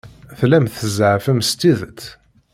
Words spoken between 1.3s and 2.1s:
s tidet?